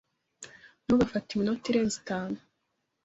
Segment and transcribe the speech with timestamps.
[0.83, 2.37] Ntugafate iminota irenze itanu.